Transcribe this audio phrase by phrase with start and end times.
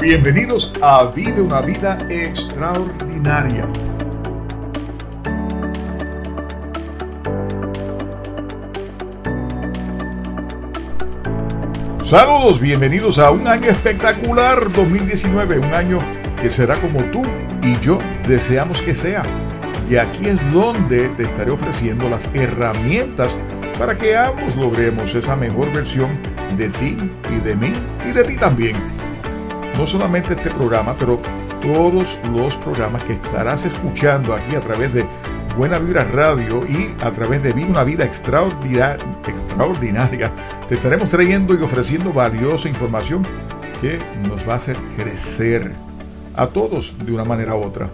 [0.00, 3.66] Bienvenidos a Vive una vida extraordinaria.
[12.04, 15.98] Saludos, bienvenidos a un año espectacular 2019, un año
[16.40, 17.24] que será como tú
[17.60, 19.24] y yo deseamos que sea.
[19.90, 23.36] Y aquí es donde te estaré ofreciendo las herramientas
[23.76, 26.20] para que ambos logremos esa mejor versión
[26.56, 26.96] de ti
[27.36, 27.72] y de mí
[28.08, 28.76] y de ti también
[29.76, 31.20] no solamente este programa, pero
[31.60, 35.06] todos los programas que estarás escuchando aquí a través de
[35.56, 40.32] Buena Vibra Radio y a través de Viva una Vida extraordinaria,
[40.68, 43.26] te estaremos trayendo y ofreciendo valiosa información
[43.80, 45.72] que nos va a hacer crecer
[46.36, 47.90] a todos de una manera u otra.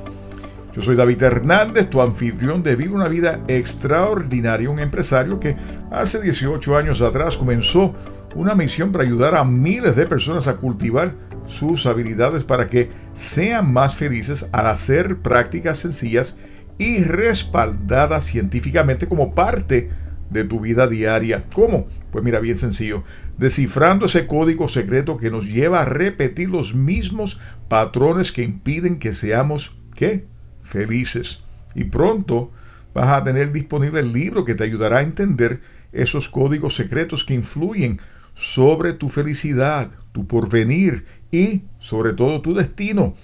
[0.74, 5.56] Yo soy David Hernández, tu anfitrión de Viva una Vida Extraordinaria, un empresario que
[5.90, 7.94] hace 18 años atrás comenzó
[8.34, 11.14] una misión para ayudar a miles de personas a cultivar
[11.46, 16.36] sus habilidades para que sean más felices al hacer prácticas sencillas
[16.78, 19.90] y respaldadas científicamente como parte
[20.30, 21.44] de tu vida diaria.
[21.54, 21.86] ¿Cómo?
[22.10, 23.04] Pues mira, bien sencillo.
[23.38, 29.12] Descifrando ese código secreto que nos lleva a repetir los mismos patrones que impiden que
[29.12, 30.26] seamos, ¿qué?
[30.62, 31.42] Felices.
[31.74, 32.52] Y pronto
[32.94, 35.60] vas a tener disponible el libro que te ayudará a entender
[35.92, 38.00] esos códigos secretos que influyen
[38.34, 43.14] sobre tu felicidad, tu porvenir y sobre todo tu destino.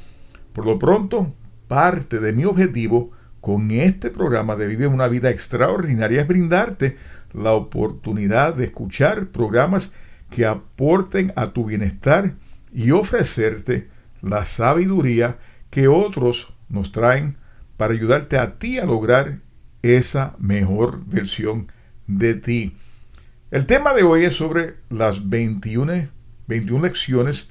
[0.52, 1.32] Por lo pronto,
[1.68, 6.96] parte de mi objetivo con este programa de Vive una vida extraordinaria es brindarte
[7.32, 9.92] la oportunidad de escuchar programas
[10.30, 12.34] que aporten a tu bienestar
[12.72, 13.88] y ofrecerte
[14.20, 15.38] la sabiduría
[15.70, 17.36] que otros nos traen
[17.76, 19.38] para ayudarte a ti a lograr
[19.82, 21.68] esa mejor versión
[22.08, 22.74] de ti.
[23.52, 26.08] El tema de hoy es sobre las 21,
[26.50, 27.48] 21 lecciones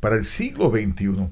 [0.00, 1.28] para el siglo XXI.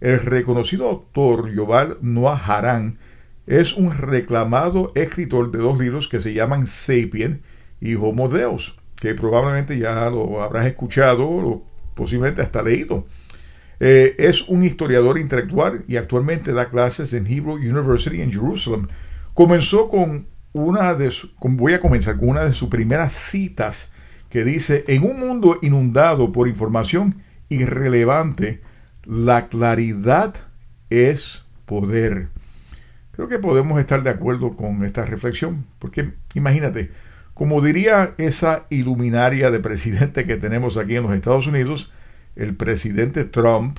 [0.00, 2.98] El reconocido autor Yoval Noah Haran
[3.46, 7.42] es un reclamado escritor de dos libros que se llaman Sapien
[7.80, 13.06] y Homo Deus, que probablemente ya lo habrás escuchado o posiblemente hasta leído.
[13.80, 18.88] Eh, es un historiador intelectual y actualmente da clases en Hebrew University en Jerusalem.
[19.34, 23.90] Comenzó con una de voy a comenzar con una de sus primeras citas
[24.34, 28.60] que dice, en un mundo inundado por información irrelevante,
[29.04, 30.34] la claridad
[30.90, 32.30] es poder.
[33.12, 36.90] Creo que podemos estar de acuerdo con esta reflexión, porque imagínate,
[37.32, 41.92] como diría esa iluminaria de presidente que tenemos aquí en los Estados Unidos,
[42.34, 43.78] el presidente Trump,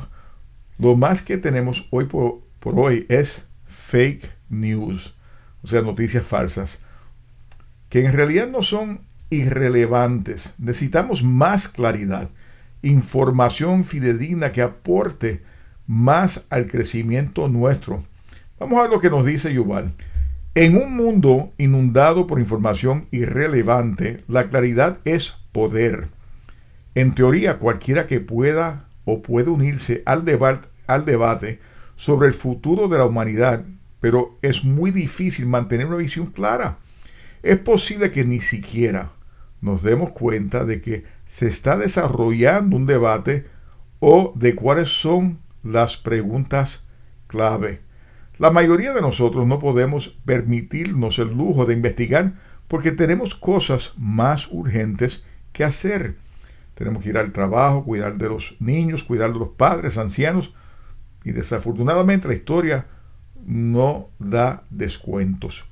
[0.78, 5.16] lo más que tenemos hoy por, por hoy es fake news
[5.64, 6.80] o sea, noticias falsas,
[7.90, 9.02] que en realidad no son
[9.38, 10.53] irrelevantes.
[10.57, 12.29] Necesitamos más claridad,
[12.81, 15.44] información fidedigna que aporte
[15.88, 18.03] más al crecimiento nuestro.
[18.59, 19.94] Vamos a ver lo que nos dice Yuval.
[20.56, 26.07] En un mundo inundado por información irrelevante, la claridad es poder.
[26.96, 30.23] En teoría, cualquiera que pueda o puede unirse al,
[30.88, 31.59] al debate
[31.96, 33.66] sobre el futuro de la humanidad
[34.06, 36.78] pero es muy difícil mantener una visión clara.
[37.41, 39.12] Es posible que ni siquiera
[39.66, 43.46] nos demos cuenta de que se está desarrollando un debate
[44.00, 46.85] o de cuáles son las preguntas
[47.26, 47.82] clave.
[48.38, 52.34] La mayoría de nosotros no podemos permitirnos el lujo de investigar
[52.67, 56.16] porque tenemos cosas más urgentes que hacer.
[56.76, 60.53] Tenemos que ir al trabajo, cuidar de los niños, cuidar de los padres, ancianos.
[61.23, 62.85] Y desafortunadamente la historia
[63.47, 65.66] no da descuentos.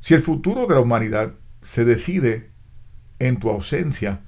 [0.00, 2.55] Si el futuro de la humanidad se decide
[3.18, 4.20] en tu ausencia,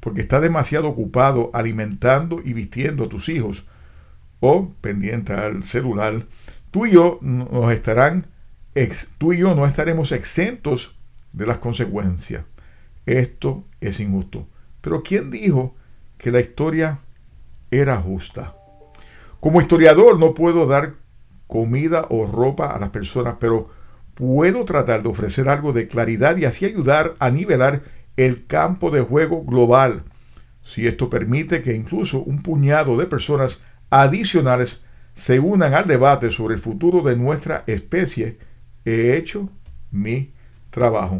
[0.00, 3.64] porque estás demasiado ocupado alimentando y vistiendo a tus hijos,
[4.40, 6.26] o pendiente al celular,
[6.70, 8.26] tú y yo nos estarán,
[9.18, 10.96] tú y yo no estaremos exentos
[11.32, 12.44] de las consecuencias.
[13.06, 14.48] Esto es injusto.
[14.80, 15.74] Pero ¿quién dijo
[16.16, 16.98] que la historia
[17.70, 18.56] era justa?
[19.40, 20.94] Como historiador no puedo dar
[21.46, 23.68] comida o ropa a las personas, pero
[24.14, 27.82] puedo tratar de ofrecer algo de claridad y así ayudar a nivelar
[28.16, 30.04] el campo de juego global.
[30.62, 34.82] si esto permite que incluso un puñado de personas adicionales
[35.14, 38.38] se unan al debate sobre el futuro de nuestra especie,
[38.84, 39.50] he hecho
[39.90, 40.32] mi
[40.70, 41.18] trabajo.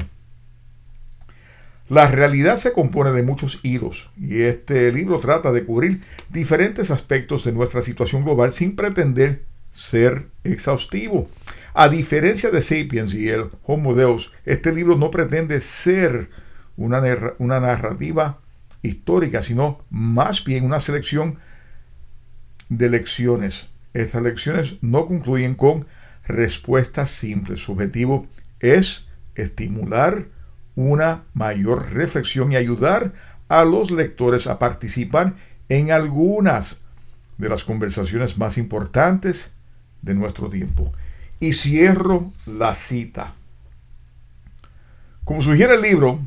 [1.89, 7.43] La realidad se compone de muchos hilos y este libro trata de cubrir diferentes aspectos
[7.43, 9.43] de nuestra situación global sin pretender
[9.73, 11.29] ser exhaustivo.
[11.75, 16.31] A diferencia de Sapiens y el Homo Deus, este libro no pretende ser
[16.81, 17.03] una,
[17.39, 18.39] una narrativa
[18.83, 21.39] histórica, sino más bien una selección
[22.69, 23.69] de lecciones.
[23.93, 25.87] Estas lecciones no concluyen con
[26.27, 27.61] respuestas simples.
[27.61, 28.27] Su objetivo
[28.61, 30.27] es estimular
[30.75, 33.13] una mayor reflexión y ayudar
[33.49, 35.35] a los lectores a participar
[35.69, 36.81] en algunas
[37.37, 39.53] de las conversaciones más importantes
[40.03, 40.93] de nuestro tiempo.
[41.41, 43.35] Y cierro la cita.
[45.25, 46.21] Como sugiere el libro,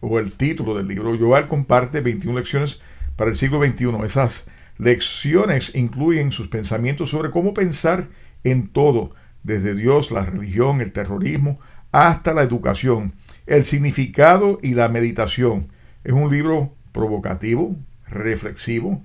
[0.00, 2.80] o el título del libro, Joel comparte 21 lecciones
[3.16, 3.90] para el siglo XXI.
[4.04, 4.46] Esas
[4.78, 8.08] lecciones incluyen sus pensamientos sobre cómo pensar
[8.44, 11.60] en todo, desde Dios, la religión, el terrorismo,
[11.92, 13.14] hasta la educación,
[13.46, 15.68] el significado y la meditación.
[16.04, 17.76] Es un libro provocativo,
[18.06, 19.02] reflexivo,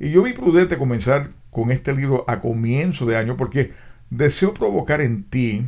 [0.00, 3.72] y yo vi prudente comenzar con este libro a comienzo de año porque
[4.10, 5.66] deseo provocar en ti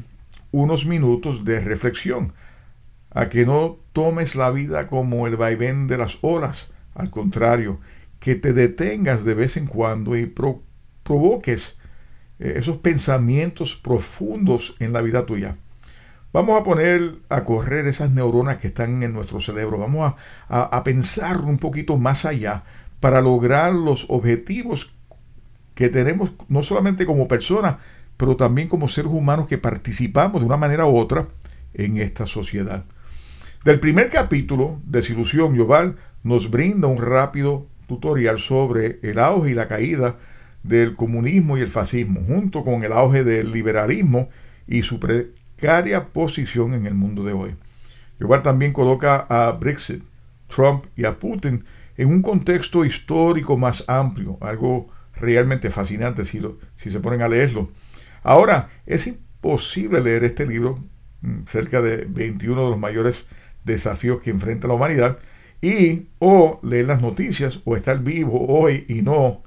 [0.50, 2.32] unos minutos de reflexión,
[3.10, 7.80] a que no tomes la vida como el vaivén de las olas, al contrario,
[8.20, 10.26] que te detengas de vez en cuando y
[11.02, 11.78] provoques
[12.38, 15.56] eh, esos pensamientos profundos en la vida tuya.
[16.30, 19.78] Vamos a poner a correr esas neuronas que están en nuestro cerebro.
[19.78, 20.12] Vamos
[20.50, 22.64] a, pensar un poquito más allá
[23.00, 24.92] para lograr los objetivos
[25.74, 27.76] que tenemos no solamente como personas,
[28.18, 31.28] pero también como seres humanos que participamos de una manera u otra
[31.72, 32.84] en esta sociedad.
[33.66, 39.66] Del primer capítulo, Desilusión, Yoval nos brinda un rápido tutorial sobre el auge y la
[39.66, 40.18] caída
[40.62, 44.28] del comunismo y el fascismo, junto con el auge del liberalismo
[44.68, 47.56] y su precaria posición en el mundo de hoy.
[48.20, 50.04] Igual también coloca a Brexit,
[50.46, 51.64] Trump y a Putin
[51.96, 56.40] en un contexto histórico más amplio, algo realmente fascinante si,
[56.76, 57.72] si se ponen a leerlo.
[58.22, 60.84] Ahora, es imposible leer este libro,
[61.22, 63.26] mm, cerca de 21 de los mayores
[63.66, 65.18] desafíos que enfrenta la humanidad,
[65.60, 69.42] y o leer las noticias o estar vivo hoy y no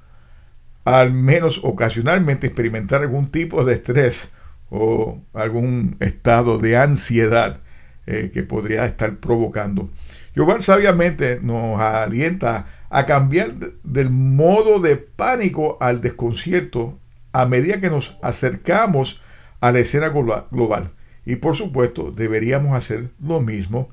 [0.85, 4.31] al menos ocasionalmente experimentar algún tipo de estrés
[4.69, 7.61] o algún estado de ansiedad
[8.07, 9.89] eh, que podría estar provocando.
[10.35, 16.97] Yoval sabiamente nos alienta a cambiar del modo de pánico al desconcierto
[17.33, 19.21] a medida que nos acercamos
[19.61, 20.91] a la escena global.
[21.25, 23.89] Y por supuesto deberíamos hacer lo mismo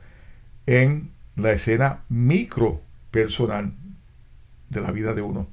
[0.66, 2.80] en la escena micro
[3.10, 3.72] personal
[4.68, 5.48] de la vida de uno.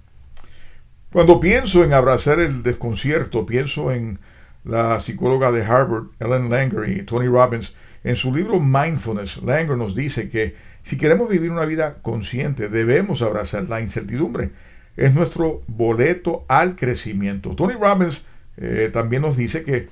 [1.12, 4.20] Cuando pienso en abrazar el desconcierto, pienso en
[4.64, 7.74] la psicóloga de Harvard, Ellen Langer y Tony Robbins.
[8.04, 13.22] En su libro Mindfulness, Langer nos dice que si queremos vivir una vida consciente, debemos
[13.22, 14.52] abrazar la incertidumbre.
[14.98, 17.56] Es nuestro boleto al crecimiento.
[17.56, 18.24] Tony Robbins
[18.58, 19.88] eh, también nos dice que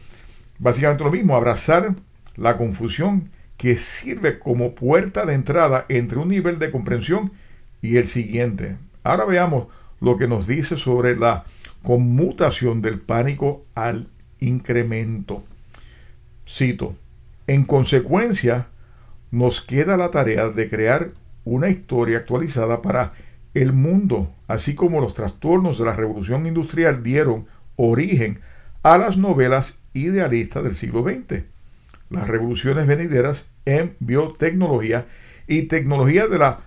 [0.59, 1.95] básicamente lo mismo, abrazar
[2.35, 3.29] la confusión
[3.61, 7.31] que sirve como puerta de entrada entre un nivel de comprensión
[7.79, 8.75] y el siguiente.
[9.03, 9.67] Ahora veamos
[9.99, 11.43] lo que nos dice sobre la
[11.83, 14.07] conmutación del pánico al
[14.39, 15.43] incremento.
[16.43, 16.95] Cito,
[17.45, 18.69] en consecuencia,
[19.29, 21.11] nos queda la tarea de crear
[21.45, 23.13] una historia actualizada para
[23.53, 28.39] el mundo, así como los trastornos de la revolución industrial dieron origen
[28.81, 31.43] a las novelas idealistas del siglo XX.
[32.09, 35.05] Las revoluciones venideras en biotecnología
[35.47, 36.61] y tecnología de la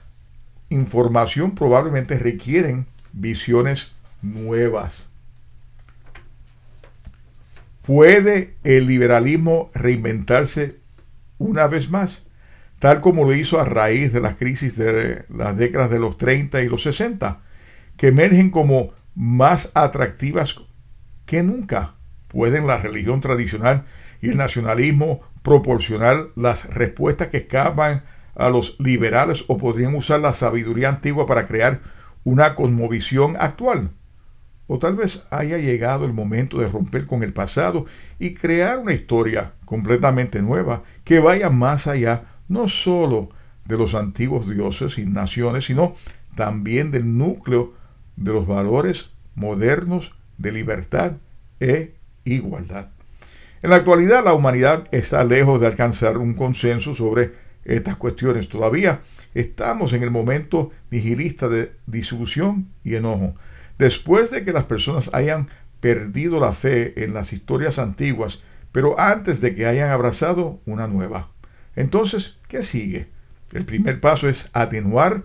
[0.69, 5.09] información probablemente requieren visiones nuevas.
[7.83, 10.77] ¿Puede el liberalismo reinventarse
[11.39, 12.27] una vez más?
[12.79, 16.63] Tal como lo hizo a raíz de las crisis de las décadas de los 30
[16.63, 17.41] y los 60,
[17.97, 20.57] que emergen como más atractivas
[21.27, 21.95] que nunca.
[22.29, 23.85] ¿Pueden la religión tradicional
[24.21, 28.03] y el nacionalismo proporcionar las respuestas que escapan
[28.35, 31.81] a los liberales o podrían usar la sabiduría antigua para crear
[32.25, 33.91] una cosmovisión actual?
[34.67, 37.85] O tal vez haya llegado el momento de romper con el pasado
[38.19, 43.29] y crear una historia completamente nueva que vaya más allá no sólo
[43.67, 45.93] de los antiguos dioses y naciones, sino
[46.35, 47.75] también del núcleo
[48.17, 51.13] de los valores modernos de libertad
[51.61, 52.94] e igualdad.
[53.65, 57.33] En la actualidad la humanidad está lejos de alcanzar un consenso sobre
[57.65, 58.51] estas cuestiones.
[58.51, 59.01] Todavía
[59.33, 63.35] estamos en el momento nihilista de disolución y enojo.
[63.79, 65.49] Después de que las personas hayan
[65.81, 68.41] perdido la fe en las historias antiguas,
[68.71, 71.31] pero antes de que hayan abrazado una nueva.
[71.75, 73.09] Entonces, ¿qué sigue?
[73.55, 75.25] El primer paso es atenuar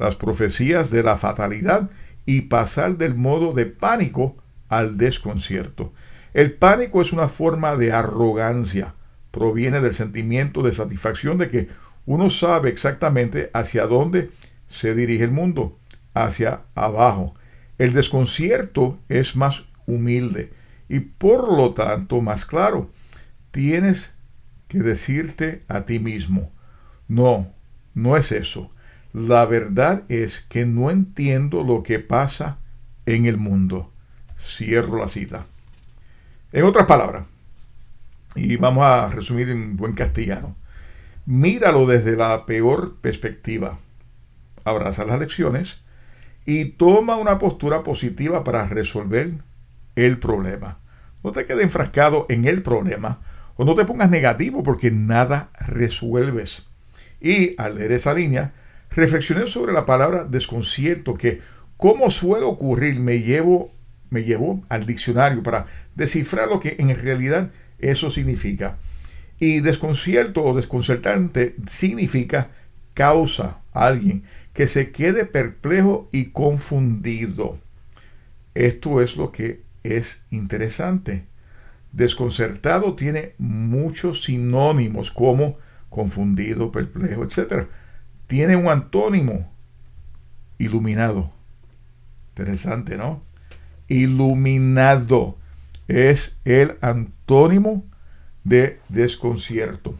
[0.00, 1.88] las profecías de la fatalidad
[2.24, 4.36] y pasar del modo de pánico
[4.68, 5.92] al desconcierto.
[6.36, 8.94] El pánico es una forma de arrogancia.
[9.30, 11.68] Proviene del sentimiento de satisfacción de que
[12.04, 14.30] uno sabe exactamente hacia dónde
[14.66, 15.78] se dirige el mundo,
[16.12, 17.34] hacia abajo.
[17.78, 20.52] El desconcierto es más humilde
[20.90, 22.90] y por lo tanto más claro.
[23.50, 24.12] Tienes
[24.68, 26.52] que decirte a ti mismo,
[27.08, 27.50] no,
[27.94, 28.70] no es eso.
[29.14, 32.58] La verdad es que no entiendo lo que pasa
[33.06, 33.90] en el mundo.
[34.38, 35.46] Cierro la cita.
[36.56, 37.26] En otras palabras,
[38.34, 40.56] y vamos a resumir en buen castellano,
[41.26, 43.76] míralo desde la peor perspectiva.
[44.64, 45.82] Abraza las lecciones
[46.46, 49.34] y toma una postura positiva para resolver
[49.96, 50.78] el problema.
[51.22, 53.20] No te quedes enfrascado en el problema
[53.56, 56.68] o no te pongas negativo porque nada resuelves.
[57.20, 58.54] Y al leer esa línea,
[58.88, 61.42] reflexioné sobre la palabra desconcierto, que
[61.76, 63.75] como suele ocurrir, me llevo,
[64.10, 68.78] me llevó al diccionario para descifrar lo que en realidad eso significa.
[69.38, 72.50] Y desconcierto o desconcertante significa
[72.94, 77.58] causa a alguien que se quede perplejo y confundido.
[78.54, 81.24] Esto es lo que es interesante.
[81.92, 85.58] Desconcertado tiene muchos sinónimos como
[85.90, 87.66] confundido, perplejo, etc
[88.26, 89.50] tiene un antónimo,
[90.58, 91.30] iluminado.
[92.30, 93.22] Interesante, ¿no?
[93.88, 95.38] Iluminado
[95.88, 97.84] es el antónimo
[98.44, 99.94] de desconcierto.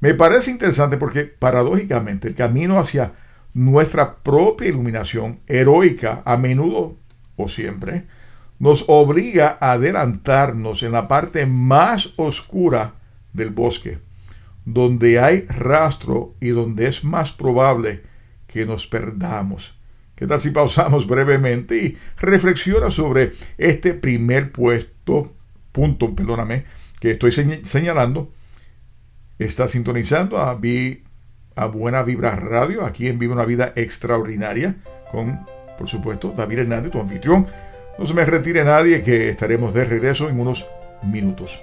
[0.00, 3.12] Me parece interesante porque paradójicamente el camino hacia
[3.54, 6.96] nuestra propia iluminación heroica a menudo
[7.36, 8.06] o siempre
[8.58, 12.94] nos obliga a adelantarnos en la parte más oscura
[13.32, 13.98] del bosque
[14.72, 18.02] donde hay rastro y donde es más probable
[18.46, 19.77] que nos perdamos.
[20.18, 25.32] ¿Qué tal si pausamos brevemente y reflexiona sobre este primer puesto,
[25.70, 26.64] punto, perdóname,
[26.98, 27.30] que estoy
[27.62, 28.28] señalando?
[29.38, 30.58] Está sintonizando a,
[31.66, 34.74] Buena Vibra Radio, aquí en Viva una Vida Extraordinaria,
[35.12, 35.46] con,
[35.78, 37.46] por supuesto, David Hernández, tu anfitrión.
[37.96, 40.66] No se me retire nadie, que estaremos de regreso en unos
[41.04, 41.62] minutos.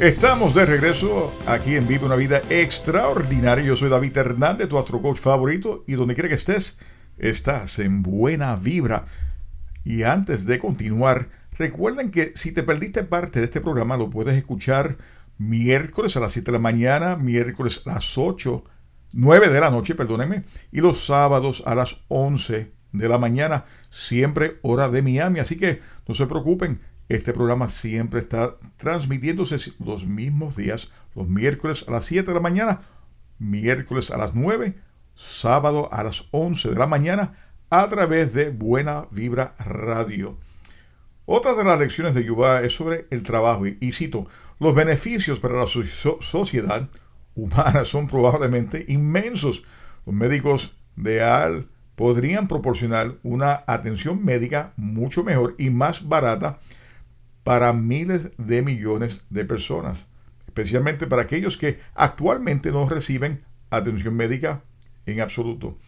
[0.00, 3.66] Estamos de regreso aquí en Vive una Vida Extraordinaria.
[3.66, 6.78] Yo soy David Hernández, tu astro coach favorito, y donde quiera que estés,
[7.18, 9.04] estás en buena vibra.
[9.84, 11.28] Y antes de continuar,
[11.58, 14.96] recuerden que si te perdiste parte de este programa, lo puedes escuchar
[15.36, 18.64] miércoles a las 7 de la mañana, miércoles a las 8,
[19.12, 24.60] 9 de la noche, perdónenme, y los sábados a las 11 de la mañana, siempre
[24.62, 25.40] hora de Miami.
[25.40, 26.80] Así que no se preocupen,
[27.10, 32.40] este programa siempre está transmitiéndose los mismos días, los miércoles a las 7 de la
[32.40, 32.80] mañana,
[33.40, 34.78] miércoles a las 9,
[35.16, 37.32] sábado a las 11 de la mañana
[37.68, 40.38] a través de Buena Vibra Radio.
[41.26, 44.28] Otra de las lecciones de Yuba es sobre el trabajo y, cito,
[44.60, 46.88] los beneficios para la sociedad
[47.34, 49.64] humana son probablemente inmensos.
[50.06, 56.60] Los médicos de AL podrían proporcionar una atención médica mucho mejor y más barata
[57.42, 60.06] para miles de millones de personas,
[60.46, 64.62] especialmente para aquellos que actualmente no reciben atención médica
[65.06, 65.78] en absoluto.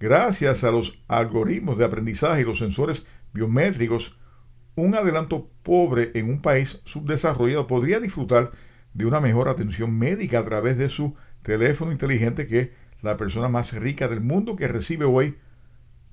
[0.00, 4.18] Gracias a los algoritmos de aprendizaje y los sensores biométricos,
[4.76, 8.50] un adelanto pobre en un país subdesarrollado podría disfrutar
[8.92, 13.72] de una mejor atención médica a través de su teléfono inteligente que la persona más
[13.74, 15.36] rica del mundo que recibe hoy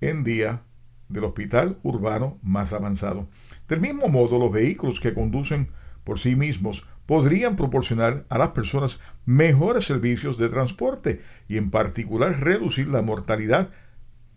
[0.01, 0.63] en día
[1.09, 3.29] del hospital urbano más avanzado.
[3.67, 5.69] Del mismo modo, los vehículos que conducen
[6.03, 12.39] por sí mismos podrían proporcionar a las personas mejores servicios de transporte y en particular
[12.39, 13.69] reducir la mortalidad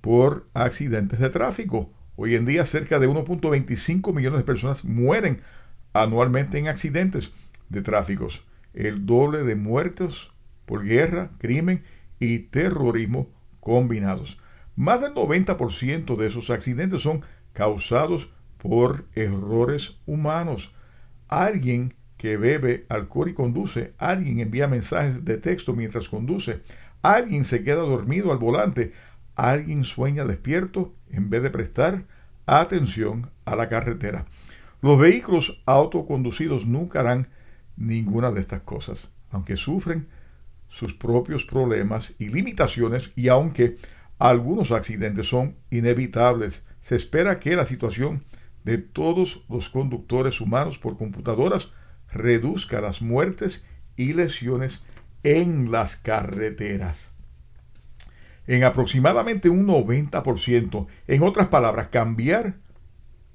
[0.00, 1.90] por accidentes de tráfico.
[2.16, 5.40] Hoy en día cerca de 1.25 millones de personas mueren
[5.92, 7.32] anualmente en accidentes
[7.68, 8.28] de tráfico,
[8.72, 10.32] el doble de muertos
[10.66, 11.82] por guerra, crimen
[12.18, 13.28] y terrorismo
[13.60, 14.38] combinados.
[14.76, 18.30] Más del 90% de esos accidentes son causados
[18.64, 20.72] por errores humanos.
[21.28, 26.62] Alguien que bebe alcohol y conduce, alguien envía mensajes de texto mientras conduce,
[27.02, 28.92] alguien se queda dormido al volante,
[29.34, 32.06] alguien sueña despierto en vez de prestar
[32.46, 34.24] atención a la carretera.
[34.80, 37.28] Los vehículos autoconducidos nunca harán
[37.76, 40.08] ninguna de estas cosas, aunque sufren
[40.68, 43.76] sus propios problemas y limitaciones y aunque
[44.18, 48.24] algunos accidentes son inevitables, se espera que la situación
[48.64, 51.70] de todos los conductores humanos por computadoras
[52.10, 53.64] reduzca las muertes
[53.96, 54.84] y lesiones
[55.22, 57.12] en las carreteras.
[58.46, 62.56] En aproximadamente un 90%, en otras palabras, cambiar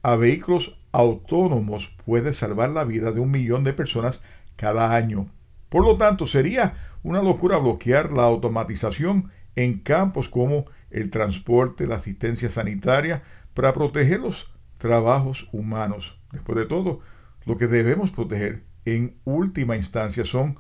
[0.02, 4.22] a vehículos autónomos puede salvar la vida de un millón de personas
[4.56, 5.28] cada año.
[5.70, 11.96] Por lo tanto, sería una locura bloquear la automatización en campos como el transporte, la
[11.96, 16.18] asistencia sanitaria, para proteger los trabajos humanos.
[16.32, 17.02] Después de todo,
[17.46, 20.58] lo que debemos proteger en última instancia son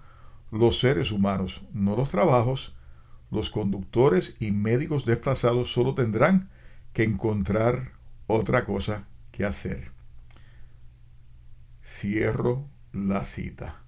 [0.51, 2.75] los seres humanos, no los trabajos.
[3.32, 6.49] Los conductores y médicos desplazados solo tendrán
[6.93, 7.93] que encontrar
[8.27, 9.91] otra cosa que hacer.
[11.84, 13.84] Cierro la cita.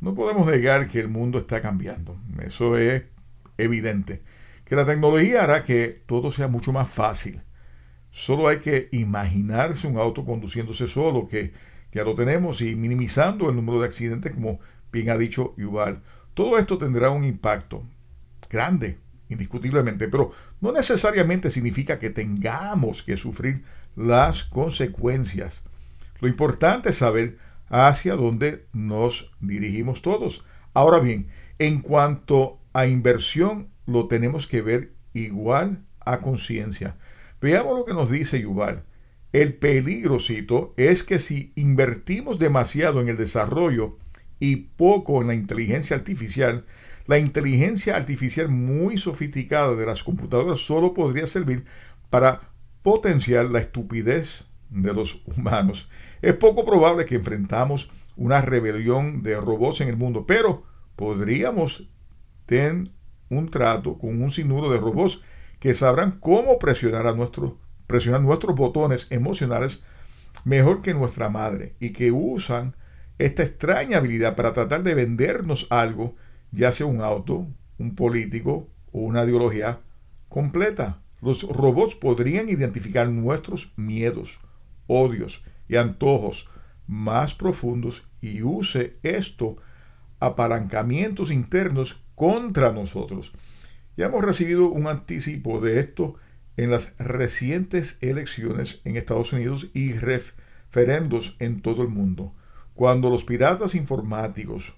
[0.00, 2.18] No podemos negar que el mundo está cambiando.
[2.42, 3.04] Eso es
[3.56, 4.22] evidente.
[4.66, 7.42] Que la tecnología hará que todo sea mucho más fácil.
[8.16, 11.52] Solo hay que imaginarse un auto conduciéndose solo, que
[11.90, 14.60] ya lo tenemos, y minimizando el número de accidentes, como
[14.92, 16.00] bien ha dicho Yuval.
[16.32, 17.84] Todo esto tendrá un impacto
[18.48, 23.64] grande, indiscutiblemente, pero no necesariamente significa que tengamos que sufrir
[23.96, 25.64] las consecuencias.
[26.20, 27.36] Lo importante es saber
[27.68, 30.44] hacia dónde nos dirigimos todos.
[30.72, 31.26] Ahora bien,
[31.58, 36.96] en cuanto a inversión, lo tenemos que ver igual a conciencia.
[37.44, 38.84] Veamos lo que nos dice Yuval.
[39.34, 40.16] El peligro,
[40.78, 43.98] es que si invertimos demasiado en el desarrollo
[44.40, 46.64] y poco en la inteligencia artificial,
[47.04, 51.66] la inteligencia artificial muy sofisticada de las computadoras solo podría servir
[52.08, 52.40] para
[52.80, 55.90] potenciar la estupidez de los humanos.
[56.22, 60.62] Es poco probable que enfrentamos una rebelión de robots en el mundo, pero
[60.96, 61.90] podríamos
[62.46, 62.88] tener
[63.28, 65.20] un trato con un sinnúmero de robots
[65.64, 67.16] que sabrán cómo presionar, a
[67.86, 69.82] presionar nuestros botones emocionales
[70.44, 72.76] mejor que nuestra madre y que usan
[73.16, 76.16] esta extraña habilidad para tratar de vendernos algo,
[76.52, 77.46] ya sea un auto,
[77.78, 79.80] un político o una ideología
[80.28, 81.00] completa.
[81.22, 84.40] Los robots podrían identificar nuestros miedos,
[84.86, 86.46] odios y antojos
[86.86, 89.56] más profundos y use esto
[90.20, 93.32] apalancamientos internos contra nosotros.
[93.96, 96.16] Ya hemos recibido un anticipo de esto
[96.56, 102.34] en las recientes elecciones en Estados Unidos y referendos en todo el mundo,
[102.74, 104.74] cuando los piratas informáticos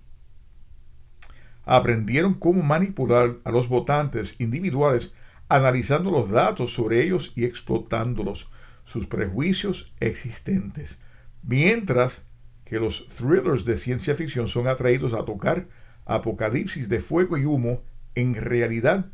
[1.65, 5.13] aprendieron cómo manipular a los votantes individuales
[5.49, 8.51] analizando los datos sobre ellos y explotándolos,
[8.85, 11.01] sus prejuicios existentes,
[11.43, 12.25] mientras
[12.65, 15.69] que los thrillers de ciencia ficción son atraídos a tocar
[16.05, 17.83] apocalipsis de fuego y humo,
[18.17, 19.07] en realidad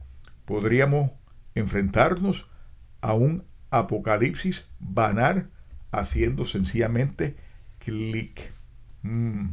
[0.47, 1.11] podríamos
[1.55, 2.49] enfrentarnos
[3.03, 5.49] a un Apocalipsis Banar
[5.91, 7.37] haciendo sencillamente
[7.79, 8.53] clic.
[9.03, 9.49] Mm.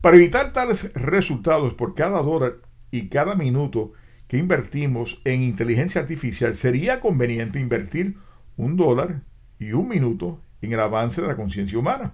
[0.00, 2.56] Para evitar tales resultados por cada dólar
[2.90, 3.92] y cada minuto
[4.28, 8.16] que invertimos en inteligencia artificial, sería conveniente invertir
[8.56, 9.22] un dólar
[9.58, 12.12] y un minuto en el avance de la conciencia humana.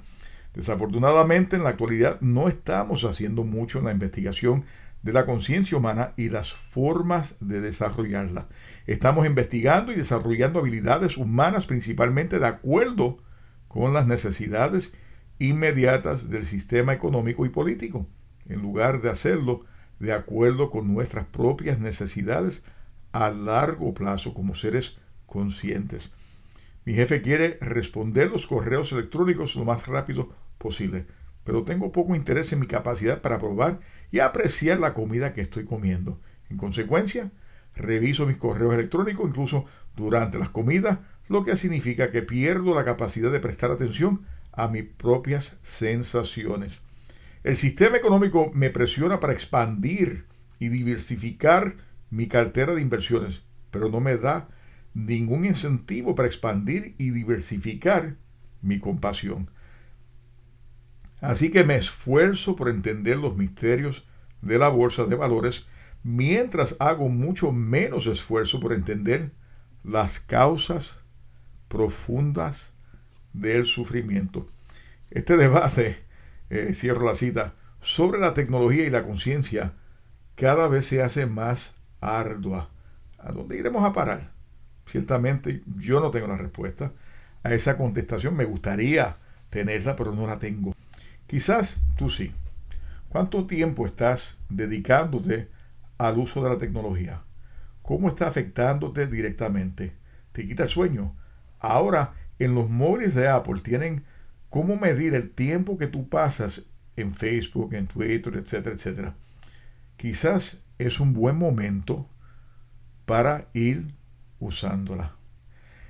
[0.55, 4.65] Desafortunadamente, en la actualidad no estamos haciendo mucho en la investigación
[5.03, 8.49] de la conciencia humana y las formas de desarrollarla.
[8.87, 13.19] Estamos investigando y desarrollando habilidades humanas principalmente de acuerdo
[13.69, 14.93] con las necesidades
[15.39, 18.07] inmediatas del sistema económico y político,
[18.47, 19.65] en lugar de hacerlo
[19.99, 22.65] de acuerdo con nuestras propias necesidades
[23.13, 26.13] a largo plazo como seres conscientes.
[26.85, 31.07] Mi jefe quiere responder los correos electrónicos lo más rápido posible,
[31.45, 33.81] pero tengo poco interés en mi capacidad para probar
[34.13, 36.21] y apreciar la comida que estoy comiendo.
[36.51, 37.33] En consecuencia,
[37.75, 39.65] reviso mis correos electrónicos incluso
[39.97, 40.99] durante las comidas,
[41.29, 44.23] lo que significa que pierdo la capacidad de prestar atención
[44.53, 46.83] a mis propias sensaciones.
[47.43, 50.27] El sistema económico me presiona para expandir
[50.59, 51.77] y diversificar
[52.11, 54.49] mi cartera de inversiones, pero no me da
[54.95, 58.17] ningún incentivo para expandir y diversificar
[58.61, 59.51] mi compasión.
[61.23, 64.05] Así que me esfuerzo por entender los misterios
[64.43, 65.67] de la bolsa de valores
[66.03, 69.31] mientras hago mucho menos esfuerzo por entender
[69.85, 70.99] las causas
[71.69, 72.75] profundas
[73.33, 74.49] del sufrimiento.
[75.11, 75.97] Este debate,
[76.51, 79.75] eh, cierro la cita, sobre la tecnología y la conciencia
[80.35, 82.69] cada vez se hace más ardua.
[83.19, 84.33] ¿A dónde iremos a parar?
[84.87, 86.93] Ciertamente yo no tengo la respuesta
[87.45, 88.37] a esa contestación.
[88.37, 89.19] Me gustaría
[89.51, 90.75] tenerla, pero no la tengo.
[91.33, 92.31] Quizás tú sí.
[93.09, 95.49] ¿Cuánto tiempo estás dedicándote
[95.97, 97.23] al uso de la tecnología?
[97.81, 99.95] ¿Cómo está afectándote directamente?
[100.33, 101.17] ¿Te quita el sueño?
[101.59, 104.05] Ahora, en los móviles de Apple tienen
[104.51, 106.67] cómo medir el tiempo que tú pasas
[106.97, 109.15] en Facebook, en Twitter, etcétera, etcétera.
[109.97, 112.11] Quizás es un buen momento
[113.07, 113.95] para ir
[114.39, 115.17] usándola.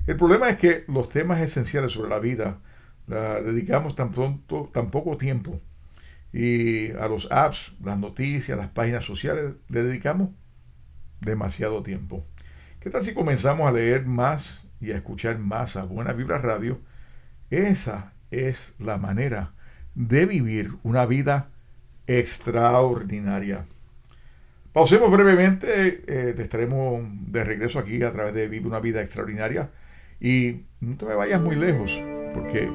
[0.07, 2.61] El problema es que los temas esenciales sobre la vida
[3.15, 5.61] dedicamos tan pronto, tan poco tiempo.
[6.33, 10.31] Y a los apps, las noticias, las páginas sociales, le dedicamos
[11.21, 12.25] demasiado tiempo.
[12.81, 16.81] ¿Qué tal si comenzamos a leer más y a escuchar más a Buena Vibra Radio?
[17.51, 19.53] Esa es la manera
[19.95, 21.51] de vivir una vida
[22.07, 23.67] extraordinaria.
[24.73, 29.71] Pausemos brevemente, eh, te estaremos de regreso aquí a través de Vive una vida extraordinaria
[30.19, 32.01] y no te vayas muy lejos
[32.33, 32.71] porque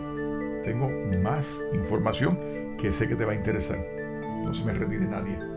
[0.67, 0.89] tengo
[1.23, 3.79] más información que sé que te va a interesar.
[4.43, 5.56] No se me retire nadie.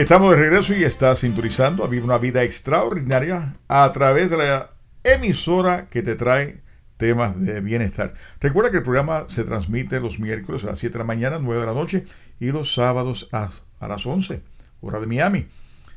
[0.00, 4.70] Estamos de regreso y está sintonizando a Vivir una Vida Extraordinaria a través de la
[5.02, 6.60] emisora que te trae
[6.96, 8.14] temas de bienestar.
[8.40, 11.60] Recuerda que el programa se transmite los miércoles a las 7 de la mañana, 9
[11.60, 12.04] de la noche
[12.38, 14.40] y los sábados a, a las 11,
[14.82, 15.48] hora de Miami.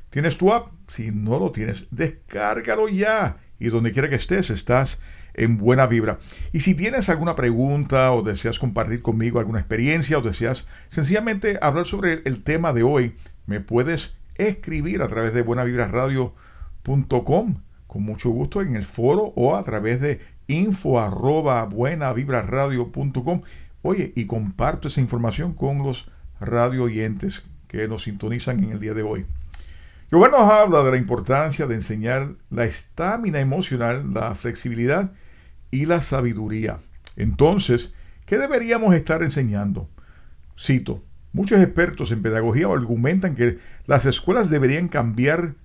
[0.09, 0.71] ¿Tienes tu app?
[0.87, 3.37] Si no lo tienes, descárgalo ya.
[3.61, 4.99] Y donde quiera que estés, estás
[5.35, 6.17] en buena vibra.
[6.51, 11.85] Y si tienes alguna pregunta o deseas compartir conmigo alguna experiencia o deseas sencillamente hablar
[11.85, 18.61] sobre el tema de hoy, me puedes escribir a través de buenavibraradio.com con mucho gusto
[18.61, 20.99] en el foro o a través de info.
[23.83, 28.93] Oye, y comparto esa información con los radio oyentes que nos sintonizan en el día
[28.93, 29.25] de hoy.
[30.11, 35.13] Giovanni nos habla de la importancia de enseñar la estamina emocional, la flexibilidad
[35.71, 36.81] y la sabiduría.
[37.15, 37.93] Entonces,
[38.25, 39.89] ¿qué deberíamos estar enseñando?
[40.59, 45.55] Cito, muchos expertos en pedagogía argumentan que las escuelas deberían cambiar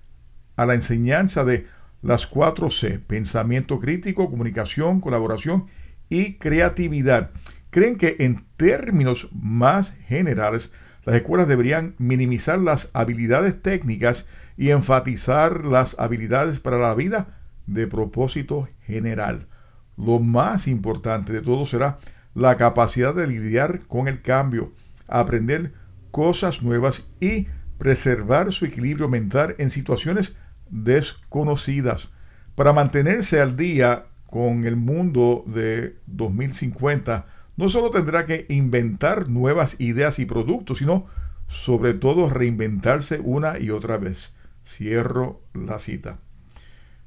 [0.55, 1.67] a la enseñanza de
[2.01, 5.65] las cuatro C, pensamiento crítico, comunicación, colaboración
[6.07, 7.31] y creatividad.
[7.69, 10.71] Creen que en términos más generales,
[11.07, 17.27] las escuelas deberían minimizar las habilidades técnicas y enfatizar las habilidades para la vida
[17.65, 19.47] de propósito general.
[19.95, 21.97] Lo más importante de todo será
[22.33, 24.73] la capacidad de lidiar con el cambio,
[25.07, 25.71] aprender
[26.11, 30.35] cosas nuevas y preservar su equilibrio mental en situaciones
[30.69, 32.11] desconocidas.
[32.53, 37.25] Para mantenerse al día con el mundo de 2050,
[37.57, 41.05] no solo tendrá que inventar nuevas ideas y productos, sino
[41.47, 44.33] sobre todo reinventarse una y otra vez.
[44.65, 46.19] Cierro la cita.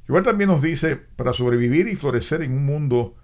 [0.08, 3.16] Igual también nos dice, para sobrevivir y florecer en un mundo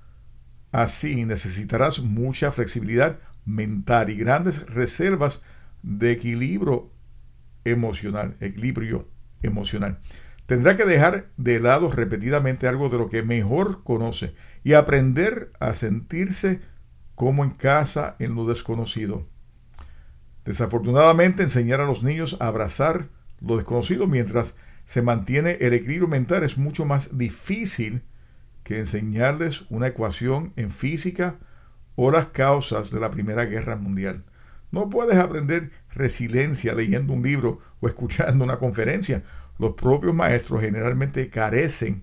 [0.73, 5.41] así necesitarás mucha flexibilidad mental y grandes reservas
[5.83, 6.91] de equilibrio
[7.65, 9.09] emocional, equilibrio
[9.43, 9.99] emocional.
[10.47, 15.75] Tendrá que dejar de lado repetidamente algo de lo que mejor conoce y aprender a
[15.75, 16.61] sentirse
[17.17, 19.27] como en casa en lo desconocido.
[20.45, 23.09] Desafortunadamente, enseñar a los niños a abrazar
[23.41, 28.03] lo desconocido mientras se mantiene el equilibrio mental es mucho más difícil
[28.63, 31.37] que enseñarles una ecuación en física
[31.97, 34.25] o las causas de la Primera Guerra Mundial.
[34.71, 39.25] No puedes aprender resiliencia leyendo un libro o escuchando una conferencia.
[39.59, 42.03] Los propios maestros generalmente carecen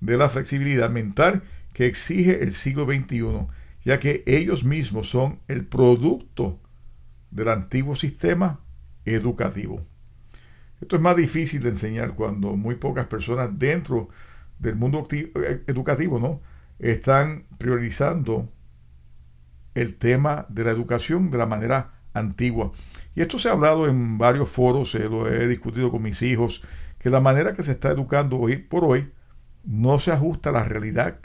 [0.00, 1.42] de la flexibilidad mental
[1.74, 3.46] que exige el siglo XXI
[3.86, 6.58] ya que ellos mismos son el producto
[7.30, 8.58] del antiguo sistema
[9.04, 9.80] educativo.
[10.80, 14.08] Esto es más difícil de enseñar cuando muy pocas personas dentro
[14.58, 16.40] del mundo eh, educativo ¿no?
[16.80, 18.52] están priorizando
[19.76, 22.72] el tema de la educación de la manera antigua.
[23.14, 26.60] Y esto se ha hablado en varios foros, se lo he discutido con mis hijos,
[26.98, 29.12] que la manera que se está educando hoy por hoy
[29.62, 31.20] no se ajusta a la realidad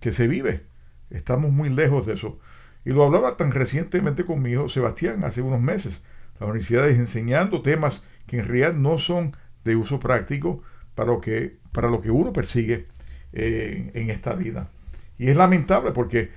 [0.00, 0.66] que se vive.
[1.10, 2.38] Estamos muy lejos de eso.
[2.84, 6.02] Y lo hablaba tan recientemente con mi hijo Sebastián hace unos meses.
[6.38, 10.62] La universidad es enseñando temas que en realidad no son de uso práctico
[10.94, 12.86] para lo que, para lo que uno persigue
[13.32, 14.70] eh, en esta vida.
[15.18, 16.30] Y es lamentable porque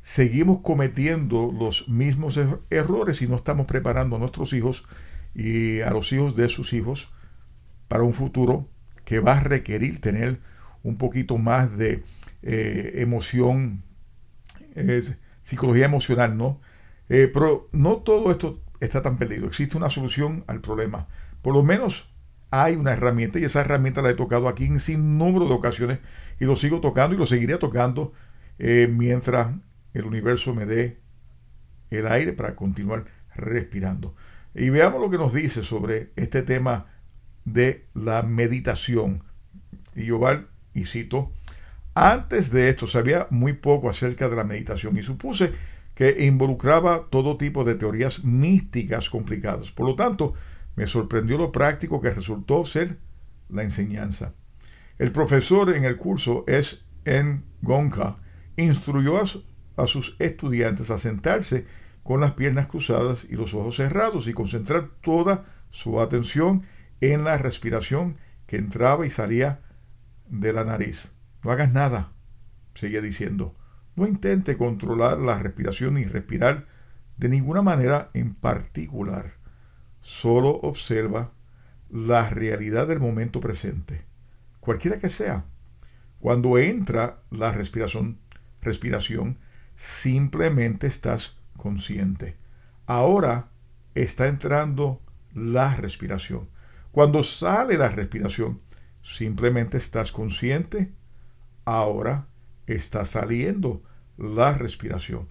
[0.00, 4.84] seguimos cometiendo los mismos er-, errores y no estamos preparando a nuestros hijos
[5.34, 7.12] y a los hijos de sus hijos
[7.88, 8.68] para un futuro
[9.04, 10.40] que va a requerir tener
[10.82, 12.02] un poquito más de
[12.42, 13.82] eh, emoción
[14.74, 16.60] es psicología emocional, ¿no?
[17.08, 19.46] Eh, pero no todo esto está tan perdido.
[19.46, 21.08] Existe una solución al problema.
[21.42, 22.08] Por lo menos
[22.50, 25.98] hay una herramienta y esa herramienta la he tocado aquí en sin número de ocasiones
[26.38, 28.12] y lo sigo tocando y lo seguiré tocando
[28.58, 29.54] eh, mientras
[29.94, 31.00] el universo me dé
[31.90, 33.04] el aire para continuar
[33.34, 34.14] respirando.
[34.54, 36.86] Y veamos lo que nos dice sobre este tema
[37.44, 39.24] de la meditación.
[39.94, 40.20] Y yo,
[40.74, 41.32] y cito,
[41.94, 45.52] antes de esto sabía muy poco acerca de la meditación y supuse
[45.94, 49.70] que involucraba todo tipo de teorías místicas complicadas.
[49.72, 50.34] Por lo tanto,
[50.74, 52.98] me sorprendió lo práctico que resultó ser
[53.48, 54.32] la enseñanza.
[54.98, 58.16] El profesor en el curso es en Gonka.
[58.56, 61.66] Instruyó a, sus estudiantes a sentarse
[62.02, 66.62] con las piernas cruzadas y los ojos cerrados y concentrar toda su atención
[67.00, 69.60] en la respiración que entraba y salía
[70.28, 71.10] de la nariz.
[71.42, 72.12] No hagas nada,
[72.74, 73.56] seguía diciendo.
[73.96, 76.66] No intente controlar la respiración ni respirar
[77.16, 79.34] de ninguna manera en particular.
[80.00, 81.32] Solo observa
[81.90, 84.04] la realidad del momento presente,
[84.60, 85.44] cualquiera que sea.
[86.20, 88.18] Cuando entra la respiración,
[88.62, 89.38] respiración,
[89.74, 92.36] simplemente estás consciente.
[92.86, 93.50] Ahora
[93.94, 95.02] está entrando
[95.34, 96.48] la respiración.
[96.92, 98.62] Cuando sale la respiración,
[99.02, 100.92] simplemente estás consciente
[101.64, 102.28] ahora
[102.66, 103.82] está saliendo
[104.16, 105.28] la respiración.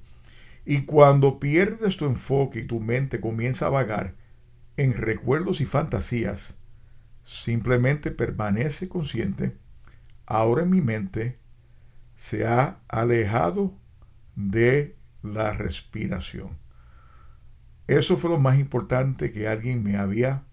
[0.65, 4.15] Y cuando pierdes tu enfoque y tu mente comienza a vagar
[4.78, 6.58] en recuerdos y fantasías,
[7.24, 9.58] simplemente permanece consciente.
[10.26, 11.39] Ahora en mi mente
[12.15, 13.74] se ha alejado
[14.36, 16.58] de la respiración.
[17.88, 20.44] Eso fue lo más importante que alguien me había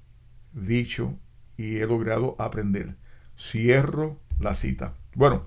[0.52, 1.18] dicho
[1.56, 2.96] y he logrado aprender.
[3.38, 4.94] Cierro la cita.
[5.14, 5.44] Bueno,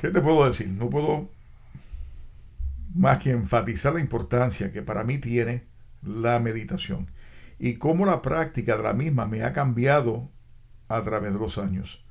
[0.00, 0.68] ¿Qué te puedo decir?
[0.68, 1.30] No puedo
[2.94, 5.64] más que enfatizar la importancia que para mí tiene
[6.02, 7.10] la meditación
[7.58, 10.30] y cómo la práctica de la misma me ha cambiado
[10.88, 12.04] a través de los años.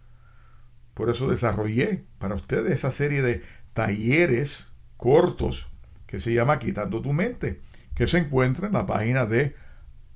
[0.94, 3.44] Por eso desarrollé para ustedes esa serie de
[3.74, 5.70] talleres cortos
[6.08, 7.62] que se llama Quitando tu mente,
[7.94, 9.56] que se encuentra en la página de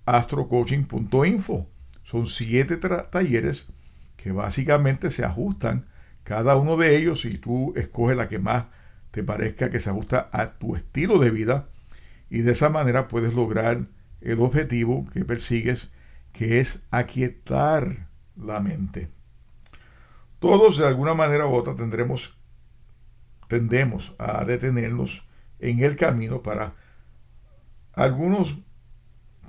[0.05, 1.69] astrocoaching.info.
[2.03, 3.67] Son siete talleres
[4.15, 5.85] que básicamente se ajustan
[6.23, 8.65] cada uno de ellos y tú escoges la que más
[9.11, 11.69] te parezca que se ajusta a tu estilo de vida
[12.29, 13.87] y de esa manera puedes lograr
[14.21, 15.91] el objetivo que persigues
[16.31, 19.09] que es aquietar la mente.
[20.39, 22.37] Todos de alguna manera u otra tendremos
[23.47, 25.27] tendemos a detenernos
[25.59, 26.75] en el camino para
[27.93, 28.59] algunos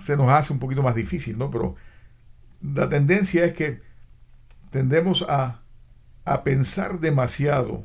[0.03, 1.51] se nos hace un poquito más difícil, ¿no?
[1.51, 1.77] Pero
[2.63, 3.83] la tendencia es que
[4.71, 5.63] tendemos a,
[6.25, 7.85] a pensar demasiado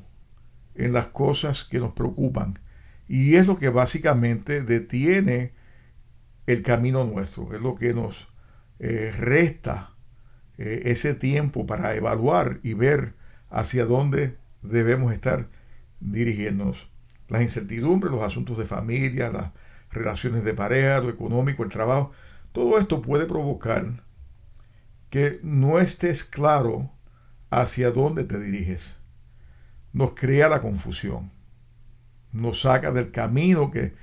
[0.76, 2.60] en las cosas que nos preocupan
[3.08, 5.54] y es lo que básicamente detiene
[6.48, 8.28] el camino nuestro, es lo que nos
[8.80, 9.96] eh, resta
[10.58, 13.16] eh, ese tiempo para evaluar y ver
[13.50, 15.50] hacia dónde debemos estar
[16.00, 16.90] dirigiéndonos.
[17.28, 19.52] Las incertidumbres, los asuntos de familia, las
[19.92, 22.12] relaciones de pareja, lo económico, el trabajo,
[22.52, 24.04] todo esto puede provocar
[25.10, 26.92] que no estés claro
[27.62, 28.98] hacia dónde te diriges.
[29.94, 31.32] Nos crea la confusión,
[32.32, 33.94] nos saca del camino que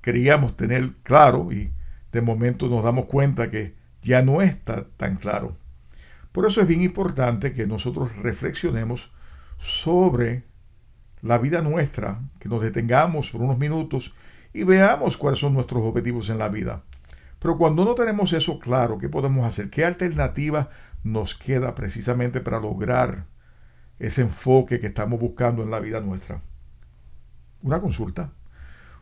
[0.00, 1.72] queríamos tener claro y
[2.10, 5.56] de momento nos damos cuenta que ya no está tan claro.
[6.32, 9.12] Por eso es bien importante que nosotros reflexionemos
[9.58, 10.44] sobre
[11.22, 14.12] la vida nuestra, que nos detengamos por unos minutos
[14.52, 16.82] y veamos cuáles son nuestros objetivos en la vida.
[17.38, 19.70] Pero cuando no tenemos eso claro, ¿qué podemos hacer?
[19.70, 20.68] ¿Qué alternativa
[21.04, 23.26] nos queda precisamente para lograr
[23.98, 26.42] ese enfoque que estamos buscando en la vida nuestra?
[27.62, 28.32] Una consulta.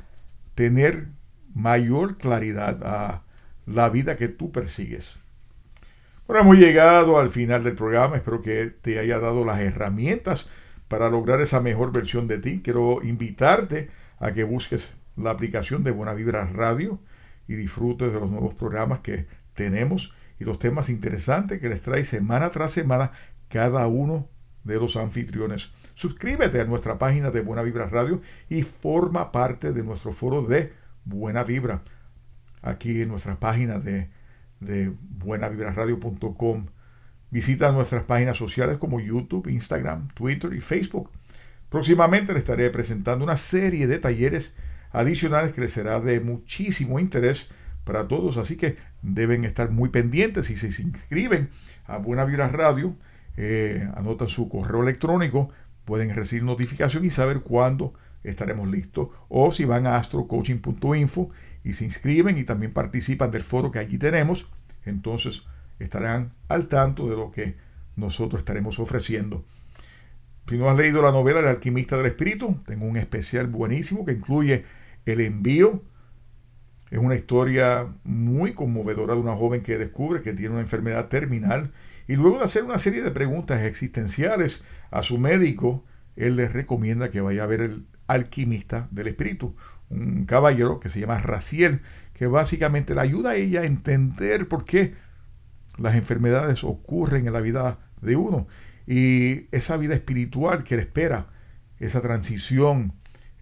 [0.55, 1.09] tener
[1.53, 3.25] mayor claridad a
[3.65, 5.19] la vida que tú persigues.
[6.27, 8.15] Bueno, hemos llegado al final del programa.
[8.15, 10.49] Espero que te haya dado las herramientas
[10.87, 12.61] para lograr esa mejor versión de ti.
[12.63, 16.99] Quiero invitarte a que busques la aplicación de Buena Vibra Radio
[17.47, 22.03] y disfrutes de los nuevos programas que tenemos y los temas interesantes que les trae
[22.03, 23.11] semana tras semana
[23.49, 24.29] cada uno
[24.63, 25.71] de los anfitriones.
[25.95, 30.73] Suscríbete a nuestra página de Buena Vibra Radio y forma parte de nuestro foro de
[31.03, 31.81] Buena Vibra.
[32.61, 34.09] Aquí en nuestra página de,
[34.59, 36.67] de buenavibraradio.com.
[37.29, 41.09] Visita nuestras páginas sociales como YouTube, Instagram, Twitter y Facebook.
[41.69, 44.53] Próximamente les estaré presentando una serie de talleres
[44.91, 47.49] adicionales que les será de muchísimo interés
[47.83, 51.49] para todos, así que deben estar muy pendientes y si se inscriben
[51.85, 52.95] a Buena Radio
[53.37, 55.49] eh, anotan su correo electrónico,
[55.85, 57.93] pueden recibir notificación y saber cuándo
[58.23, 59.09] estaremos listos.
[59.29, 61.29] O si van a astrocoaching.info
[61.63, 64.47] y se inscriben y también participan del foro que allí tenemos,
[64.85, 65.43] entonces
[65.79, 67.55] estarán al tanto de lo que
[67.95, 69.43] nosotros estaremos ofreciendo.
[70.47, 74.11] Si no has leído la novela El alquimista del espíritu, tengo un especial buenísimo que
[74.11, 74.65] incluye
[75.05, 75.81] el envío.
[76.89, 81.71] Es una historia muy conmovedora de una joven que descubre que tiene una enfermedad terminal
[82.05, 85.85] y luego de hacer una serie de preguntas existenciales a su médico,
[86.17, 89.55] él le recomienda que vaya a ver el alquimista del espíritu,
[89.89, 91.81] un caballero que se llama Raciel,
[92.13, 94.93] que básicamente le ayuda a ella a entender por qué
[95.77, 98.47] las enfermedades ocurren en la vida de uno
[98.87, 101.27] y esa vida espiritual que le espera,
[101.79, 102.93] esa transición.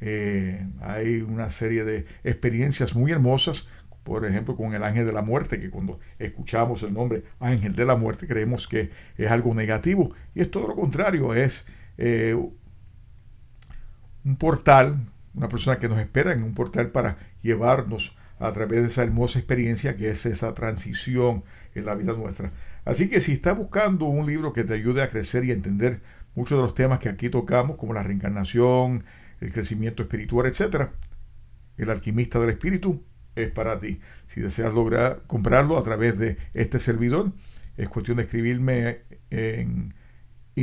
[0.01, 3.65] Eh, hay una serie de experiencias muy hermosas
[4.09, 7.85] por ejemplo, con el ángel de la muerte, que cuando escuchamos el nombre ángel de
[7.85, 10.09] la muerte creemos que es algo negativo.
[10.33, 11.67] Y es todo lo contrario, es
[11.99, 12.35] eh,
[14.29, 18.87] un portal, una persona que nos espera en un portal para llevarnos a través de
[18.87, 22.51] esa hermosa experiencia que es esa transición en la vida nuestra.
[22.85, 26.01] Así que si estás buscando un libro que te ayude a crecer y a entender
[26.35, 29.03] muchos de los temas que aquí tocamos, como la reencarnación,
[29.41, 30.89] el crecimiento espiritual, etc.,
[31.77, 33.03] El alquimista del espíritu
[33.35, 33.99] es para ti.
[34.27, 37.31] Si deseas lograr comprarlo a través de este servidor,
[37.77, 38.99] es cuestión de escribirme
[39.31, 39.95] en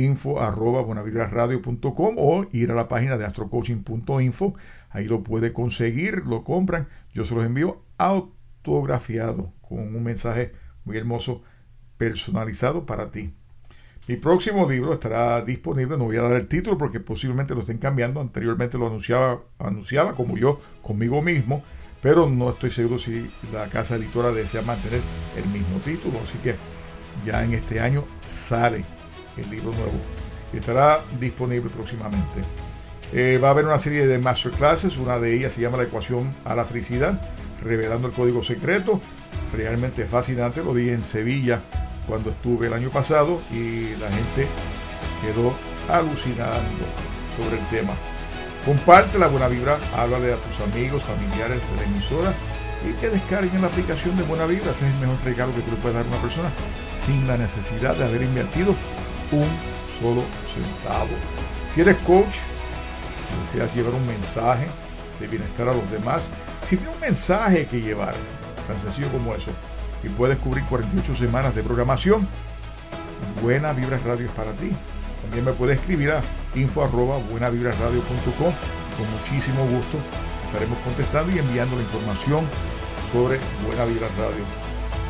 [0.05, 4.55] info arroba o ir a la página de astrocoaching.info.
[4.89, 6.87] Ahí lo puede conseguir, lo compran.
[7.13, 10.53] Yo se los envío autografiado con un mensaje
[10.85, 11.41] muy hermoso
[11.97, 13.33] personalizado para ti.
[14.07, 17.77] Mi próximo libro estará disponible, no voy a dar el título porque posiblemente lo estén
[17.77, 21.61] cambiando, anteriormente lo anunciaba, anunciaba como yo conmigo mismo,
[22.01, 25.01] pero no estoy seguro si la casa editora desea mantener
[25.35, 26.55] el mismo título, así que
[27.25, 28.85] ya en este año sale
[29.37, 29.99] el libro nuevo
[30.53, 32.41] estará disponible próximamente.
[33.13, 36.33] Eh, va a haber una serie de masterclasses, una de ellas se llama La ecuación
[36.45, 37.21] a la felicidad,
[37.63, 38.99] revelando el código secreto,
[39.53, 41.61] realmente fascinante, lo di en Sevilla
[42.05, 44.47] cuando estuve el año pasado y la gente
[45.21, 45.53] quedó
[45.89, 46.85] alucinando
[47.37, 47.93] sobre el tema.
[48.65, 52.33] Comparte la buena vibra, háblale a tus amigos, familiares de la emisora
[52.85, 54.71] y que descarguen la aplicación de Buena Vibra.
[54.71, 56.51] Es el mejor regalo que tú le puedes dar a una persona
[56.93, 58.75] sin la necesidad de haber invertido
[59.31, 59.47] un
[59.99, 60.23] solo
[60.53, 61.15] centavo.
[61.73, 64.67] Si eres coach, si deseas llevar un mensaje
[65.19, 66.29] de bienestar a los demás,
[66.67, 68.15] si tienes un mensaje que llevar,
[68.67, 69.51] tan sencillo como eso,
[70.03, 72.27] y puedes cubrir 48 semanas de programación,
[73.41, 74.71] Buena Vibra Radio es para ti.
[75.23, 76.21] También me puedes escribir a
[76.55, 78.53] info arroba buenavibraradio.com.
[78.97, 79.97] Con muchísimo gusto
[80.45, 82.45] estaremos contestando y enviando la información
[83.11, 84.43] sobre Buena Vibra Radio.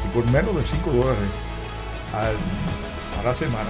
[0.06, 1.30] Y por menos de 5 dólares
[2.14, 3.70] a la semana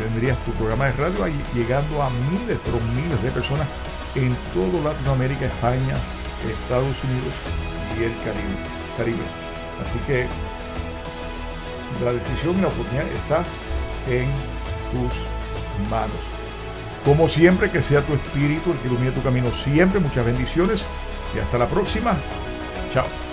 [0.00, 3.66] tendrías tu programa de radio ahí llegando a miles, pero miles de personas
[4.14, 5.96] en todo Latinoamérica, España,
[6.48, 7.34] Estados Unidos
[7.98, 8.56] y el Caribe.
[8.96, 9.24] Caribe.
[9.84, 10.26] Así que
[12.04, 13.44] la decisión y la oportunidad está
[14.08, 14.28] en
[14.92, 16.16] tus manos.
[17.04, 20.00] Como siempre, que sea tu espíritu el que ilumine tu camino siempre.
[20.00, 20.84] Muchas bendiciones
[21.34, 22.14] y hasta la próxima.
[22.90, 23.29] Chao.